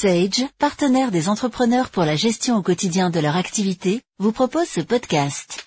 Sage, 0.00 0.46
partenaire 0.58 1.10
des 1.10 1.28
entrepreneurs 1.28 1.90
pour 1.90 2.04
la 2.04 2.16
gestion 2.16 2.56
au 2.56 2.62
quotidien 2.62 3.10
de 3.10 3.20
leur 3.20 3.36
activité, 3.36 4.00
vous 4.18 4.32
propose 4.32 4.66
ce 4.66 4.80
podcast. 4.80 5.62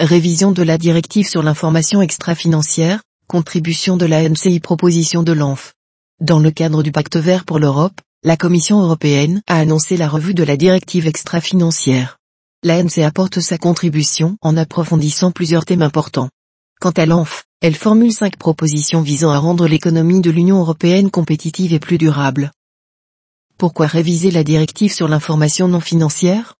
Révision 0.00 0.52
de 0.52 0.62
la 0.62 0.78
directive 0.78 1.28
sur 1.28 1.42
l'information 1.42 2.00
extra-financière, 2.00 3.02
contribution 3.26 3.98
de 3.98 4.06
la 4.06 4.26
NCI 4.26 4.58
proposition 4.58 5.22
de 5.22 5.32
l'ANF. 5.32 5.74
Dans 6.22 6.38
le 6.38 6.50
cadre 6.50 6.82
du 6.82 6.92
pacte 6.92 7.18
vert 7.18 7.44
pour 7.44 7.58
l'Europe, 7.58 8.00
la 8.22 8.38
Commission 8.38 8.80
européenne 8.80 9.42
a 9.48 9.58
annoncé 9.58 9.98
la 9.98 10.08
revue 10.08 10.32
de 10.32 10.42
la 10.42 10.56
directive 10.56 11.06
extra-financière. 11.06 12.16
L'ANC 12.62 13.00
apporte 13.04 13.40
sa 13.40 13.58
contribution 13.58 14.38
en 14.40 14.56
approfondissant 14.56 15.30
plusieurs 15.30 15.66
thèmes 15.66 15.82
importants. 15.82 16.30
Quant 16.80 16.92
à 16.92 17.04
l'ANF, 17.04 17.44
elle 17.60 17.74
formule 17.74 18.14
cinq 18.14 18.38
propositions 18.38 19.02
visant 19.02 19.30
à 19.30 19.36
rendre 19.36 19.68
l'économie 19.68 20.22
de 20.22 20.30
l'Union 20.30 20.58
européenne 20.60 21.10
compétitive 21.10 21.74
et 21.74 21.80
plus 21.80 21.98
durable. 21.98 22.50
Pourquoi 23.56 23.86
réviser 23.86 24.32
la 24.32 24.42
directive 24.42 24.92
sur 24.92 25.06
l'information 25.06 25.68
non 25.68 25.78
financière? 25.78 26.56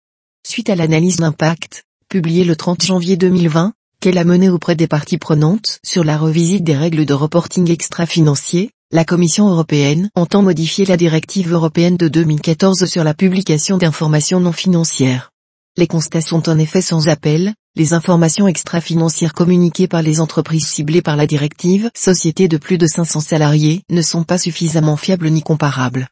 Suite 0.46 0.70
à 0.70 0.76
l'analyse 0.76 1.16
d'impact, 1.16 1.82
publiée 2.08 2.44
le 2.44 2.54
30 2.54 2.84
janvier 2.84 3.16
2020, 3.16 3.72
qu'elle 4.00 4.16
a 4.16 4.24
menée 4.24 4.48
auprès 4.48 4.76
des 4.76 4.86
parties 4.86 5.18
prenantes 5.18 5.80
sur 5.84 6.04
la 6.04 6.16
revisite 6.16 6.62
des 6.62 6.76
règles 6.76 7.04
de 7.04 7.14
reporting 7.14 7.68
extra-financier, 7.68 8.70
la 8.92 9.04
Commission 9.04 9.48
européenne 9.48 10.08
entend 10.14 10.42
modifier 10.42 10.84
la 10.84 10.96
directive 10.96 11.52
européenne 11.52 11.96
de 11.96 12.06
2014 12.06 12.84
sur 12.84 13.02
la 13.02 13.12
publication 13.12 13.76
d'informations 13.76 14.38
non 14.38 14.52
financières. 14.52 15.32
Les 15.76 15.88
constats 15.88 16.20
sont 16.20 16.48
en 16.48 16.60
effet 16.60 16.80
sans 16.80 17.08
appel, 17.08 17.54
les 17.74 17.92
informations 17.92 18.46
extra-financières 18.46 19.34
communiquées 19.34 19.88
par 19.88 20.02
les 20.02 20.20
entreprises 20.20 20.68
ciblées 20.68 21.02
par 21.02 21.16
la 21.16 21.26
directive, 21.26 21.90
sociétés 21.96 22.46
de 22.46 22.56
plus 22.56 22.78
de 22.78 22.86
500 22.86 23.18
salariés, 23.18 23.82
ne 23.90 24.00
sont 24.00 24.22
pas 24.22 24.38
suffisamment 24.38 24.96
fiables 24.96 25.28
ni 25.30 25.42
comparables. 25.42 26.06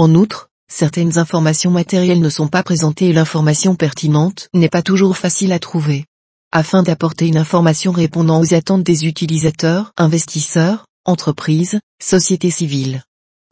En 0.00 0.14
outre, 0.14 0.48
certaines 0.70 1.18
informations 1.18 1.72
matérielles 1.72 2.20
ne 2.20 2.28
sont 2.30 2.46
pas 2.46 2.62
présentées 2.62 3.08
et 3.08 3.12
l'information 3.12 3.74
pertinente 3.74 4.48
n'est 4.54 4.68
pas 4.68 4.82
toujours 4.82 5.16
facile 5.16 5.52
à 5.52 5.58
trouver. 5.58 6.04
Afin 6.52 6.84
d'apporter 6.84 7.26
une 7.26 7.36
information 7.36 7.90
répondant 7.90 8.40
aux 8.40 8.54
attentes 8.54 8.84
des 8.84 9.06
utilisateurs, 9.06 9.92
investisseurs, 9.96 10.86
entreprises, 11.04 11.80
sociétés 12.00 12.52
civiles. 12.52 13.02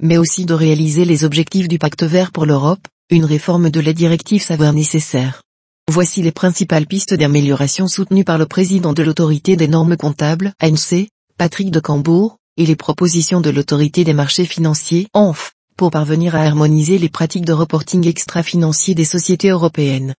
Mais 0.00 0.18
aussi 0.18 0.46
de 0.46 0.54
réaliser 0.54 1.04
les 1.04 1.24
objectifs 1.24 1.66
du 1.66 1.80
pacte 1.80 2.04
vert 2.04 2.30
pour 2.30 2.46
l'Europe, 2.46 2.86
une 3.10 3.24
réforme 3.24 3.68
de 3.70 3.80
la 3.80 3.92
directive 3.92 4.42
s'avère 4.42 4.72
nécessaire. 4.72 5.42
Voici 5.90 6.22
les 6.22 6.32
principales 6.32 6.86
pistes 6.86 7.14
d'amélioration 7.14 7.88
soutenues 7.88 8.24
par 8.24 8.38
le 8.38 8.46
président 8.46 8.92
de 8.92 9.02
l'autorité 9.02 9.56
des 9.56 9.68
normes 9.68 9.96
comptables, 9.96 10.52
ANC, 10.60 11.08
Patrick 11.38 11.72
de 11.72 11.80
Cambourg, 11.80 12.36
et 12.56 12.66
les 12.66 12.76
propositions 12.76 13.40
de 13.40 13.50
l'autorité 13.50 14.04
des 14.04 14.14
marchés 14.14 14.46
financiers, 14.46 15.08
ANF, 15.12 15.55
pour 15.76 15.90
parvenir 15.90 16.34
à 16.34 16.40
harmoniser 16.40 16.98
les 16.98 17.08
pratiques 17.08 17.44
de 17.44 17.52
reporting 17.52 18.06
extra-financier 18.06 18.94
des 18.94 19.04
sociétés 19.04 19.50
européennes. 19.50 20.14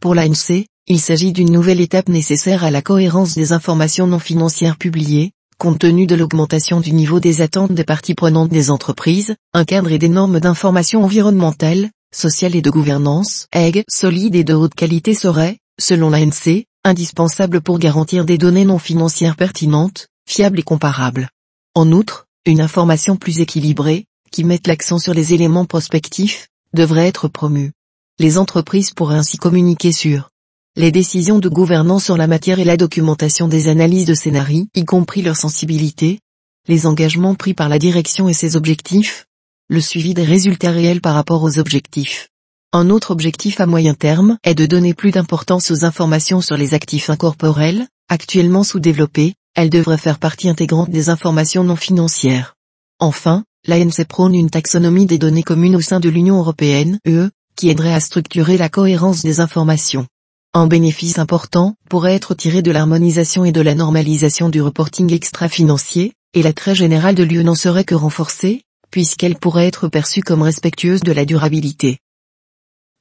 Pour 0.00 0.14
l'ANC, 0.14 0.66
il 0.86 1.00
s'agit 1.00 1.32
d'une 1.32 1.52
nouvelle 1.52 1.80
étape 1.80 2.08
nécessaire 2.08 2.64
à 2.64 2.70
la 2.70 2.82
cohérence 2.82 3.34
des 3.34 3.52
informations 3.52 4.06
non 4.06 4.18
financières 4.18 4.76
publiées, 4.76 5.32
compte 5.58 5.80
tenu 5.80 6.06
de 6.06 6.14
l'augmentation 6.14 6.80
du 6.80 6.92
niveau 6.92 7.20
des 7.20 7.42
attentes 7.42 7.72
des 7.72 7.84
parties 7.84 8.14
prenantes 8.14 8.48
des 8.48 8.70
entreprises, 8.70 9.34
un 9.52 9.64
cadre 9.64 9.92
et 9.92 9.98
des 9.98 10.08
normes 10.08 10.40
d'information 10.40 11.04
environnementale, 11.04 11.90
sociale 12.14 12.56
et 12.56 12.62
de 12.62 12.70
gouvernance, 12.70 13.48
EG, 13.52 13.84
solide 13.88 14.34
et 14.34 14.44
de 14.44 14.54
haute 14.54 14.74
qualité 14.74 15.14
serait, 15.14 15.58
selon 15.80 16.10
l'ANC, 16.10 16.64
indispensable 16.84 17.60
pour 17.60 17.78
garantir 17.78 18.24
des 18.24 18.38
données 18.38 18.64
non 18.64 18.78
financières 18.78 19.36
pertinentes, 19.36 20.08
fiables 20.28 20.60
et 20.60 20.62
comparables. 20.62 21.28
En 21.74 21.92
outre, 21.92 22.26
une 22.46 22.60
information 22.60 23.16
plus 23.16 23.40
équilibrée, 23.40 24.06
qui 24.30 24.44
mette 24.44 24.66
l'accent 24.66 24.98
sur 24.98 25.14
les 25.14 25.34
éléments 25.34 25.64
prospectifs, 25.64 26.48
devrait 26.74 27.06
être 27.06 27.28
promue. 27.28 27.72
Les 28.18 28.38
entreprises 28.38 28.90
pourraient 28.90 29.16
ainsi 29.16 29.36
communiquer 29.36 29.92
sur 29.92 30.30
les 30.76 30.92
décisions 30.92 31.38
de 31.40 31.48
gouvernance 31.48 32.04
sur 32.04 32.16
la 32.16 32.26
matière 32.26 32.60
et 32.60 32.64
la 32.64 32.76
documentation 32.76 33.48
des 33.48 33.68
analyses 33.68 34.06
de 34.06 34.14
scénarii, 34.14 34.68
y 34.74 34.84
compris 34.84 35.22
leur 35.22 35.36
sensibilité, 35.36 36.20
les 36.68 36.86
engagements 36.86 37.34
pris 37.34 37.54
par 37.54 37.68
la 37.68 37.78
direction 37.78 38.28
et 38.28 38.34
ses 38.34 38.54
objectifs, 38.54 39.26
le 39.68 39.80
suivi 39.80 40.14
des 40.14 40.24
résultats 40.24 40.70
réels 40.70 41.00
par 41.00 41.14
rapport 41.14 41.42
aux 41.42 41.58
objectifs. 41.58 42.28
Un 42.72 42.90
autre 42.90 43.10
objectif 43.10 43.60
à 43.60 43.66
moyen 43.66 43.94
terme 43.94 44.38
est 44.44 44.54
de 44.54 44.66
donner 44.66 44.94
plus 44.94 45.10
d'importance 45.10 45.70
aux 45.70 45.84
informations 45.84 46.40
sur 46.40 46.56
les 46.56 46.74
actifs 46.74 47.10
incorporels, 47.10 47.88
actuellement 48.08 48.62
sous-développés, 48.62 49.34
elles 49.54 49.70
devraient 49.70 49.98
faire 49.98 50.18
partie 50.18 50.48
intégrante 50.48 50.90
des 50.90 51.08
informations 51.08 51.64
non 51.64 51.76
financières. 51.76 52.54
Enfin, 53.00 53.44
l'ANC 53.68 54.04
prône 54.08 54.34
une 54.34 54.48
taxonomie 54.48 55.04
des 55.04 55.18
données 55.18 55.42
communes 55.42 55.76
au 55.76 55.82
sein 55.82 56.00
de 56.00 56.08
l'Union 56.08 56.38
européenne, 56.38 56.98
UE, 57.04 57.28
qui 57.54 57.68
aiderait 57.68 57.92
à 57.92 58.00
structurer 58.00 58.56
la 58.56 58.70
cohérence 58.70 59.22
des 59.22 59.40
informations. 59.40 60.06
Un 60.54 60.66
bénéfice 60.66 61.18
important 61.18 61.74
pourrait 61.90 62.14
être 62.14 62.34
tiré 62.34 62.62
de 62.62 62.70
l'harmonisation 62.70 63.44
et 63.44 63.52
de 63.52 63.60
la 63.60 63.74
normalisation 63.74 64.48
du 64.48 64.62
reporting 64.62 65.12
extra-financier, 65.12 66.14
et 66.32 66.42
l'attrait 66.42 66.74
général 66.74 67.14
de 67.14 67.22
l'UE 67.22 67.44
n'en 67.44 67.54
serait 67.54 67.84
que 67.84 67.94
renforcé, 67.94 68.62
puisqu'elle 68.90 69.36
pourrait 69.36 69.66
être 69.66 69.88
perçue 69.88 70.22
comme 70.22 70.42
respectueuse 70.42 71.02
de 71.02 71.12
la 71.12 71.26
durabilité. 71.26 71.98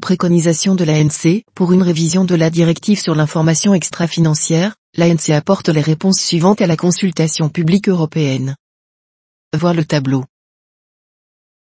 Préconisation 0.02 0.76
de 0.76 0.84
l'ANC, 0.84 1.44
pour 1.56 1.72
une 1.72 1.82
révision 1.82 2.26
de 2.26 2.36
la 2.36 2.50
directive 2.50 3.00
sur 3.00 3.16
l'information 3.16 3.74
extra-financière, 3.74 4.76
l'ANC 4.98 5.30
apporte 5.30 5.70
les 5.70 5.82
réponses 5.82 6.20
suivantes 6.20 6.62
à 6.62 6.68
la 6.68 6.76
consultation 6.76 7.48
publique 7.48 7.88
européenne. 7.88 8.58
Voir 9.58 9.74
le 9.74 9.86
tableau. 9.86 10.26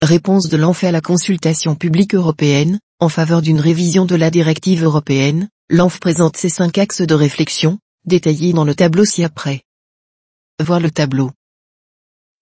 Réponse 0.04 0.50
de 0.50 0.58
l'ANF 0.58 0.84
à 0.84 0.92
la 0.92 1.00
consultation 1.00 1.76
publique 1.76 2.14
européenne, 2.14 2.78
en 3.00 3.08
faveur 3.08 3.40
d'une 3.40 3.58
révision 3.58 4.04
de 4.04 4.14
la 4.14 4.30
directive 4.30 4.84
européenne, 4.84 5.48
l'ANF 5.70 5.98
présente 5.98 6.36
ses 6.36 6.50
cinq 6.50 6.76
axes 6.76 7.00
de 7.00 7.14
réflexion, 7.14 7.78
détaillés 8.04 8.52
dans 8.52 8.64
le 8.64 8.74
tableau 8.74 9.06
ci-après. 9.06 9.62
Voir 10.62 10.78
le 10.78 10.90
tableau. 10.90 11.30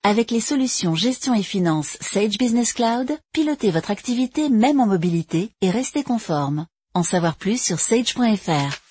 Avec 0.03 0.33
les 0.33 0.41
solutions 0.41 0.97
gestion 0.97 1.35
et 1.35 1.45
finance 1.45 1.97
Sage 2.01 2.37
Business 2.37 2.73
Cloud, 2.73 3.17
pilotez 3.33 3.71
votre 3.71 3.93
activité 3.93 4.49
même 4.49 4.81
en 4.81 4.89
mobilité 4.89 5.53
et 5.61 5.71
restez 5.71 6.03
conforme. 6.03 6.67
En 6.95 7.05
savoir 7.05 7.37
plus 7.37 7.63
sur 7.63 7.79
sage.fr. 7.79 8.82